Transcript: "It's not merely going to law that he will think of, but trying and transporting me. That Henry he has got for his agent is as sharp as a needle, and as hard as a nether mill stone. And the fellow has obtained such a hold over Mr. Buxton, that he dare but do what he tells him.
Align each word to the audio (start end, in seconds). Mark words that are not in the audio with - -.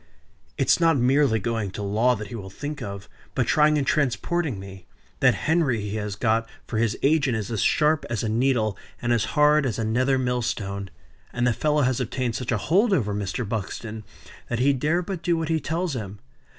"It's 0.57 0.79
not 0.79 0.97
merely 0.97 1.37
going 1.37 1.69
to 1.69 1.83
law 1.83 2.15
that 2.15 2.29
he 2.29 2.35
will 2.35 2.49
think 2.49 2.81
of, 2.81 3.07
but 3.35 3.45
trying 3.45 3.77
and 3.77 3.85
transporting 3.85 4.59
me. 4.59 4.87
That 5.19 5.35
Henry 5.45 5.79
he 5.81 5.95
has 5.97 6.15
got 6.15 6.49
for 6.65 6.79
his 6.79 6.97
agent 7.03 7.37
is 7.37 7.51
as 7.51 7.61
sharp 7.61 8.07
as 8.09 8.23
a 8.23 8.27
needle, 8.27 8.75
and 8.99 9.13
as 9.13 9.25
hard 9.37 9.63
as 9.63 9.77
a 9.77 9.83
nether 9.83 10.17
mill 10.17 10.41
stone. 10.41 10.89
And 11.31 11.45
the 11.45 11.53
fellow 11.53 11.83
has 11.83 11.99
obtained 11.99 12.35
such 12.35 12.51
a 12.51 12.57
hold 12.57 12.93
over 12.93 13.13
Mr. 13.13 13.47
Buxton, 13.47 14.03
that 14.49 14.57
he 14.57 14.73
dare 14.73 15.03
but 15.03 15.21
do 15.21 15.37
what 15.37 15.49
he 15.49 15.59
tells 15.59 15.93
him. 15.95 16.17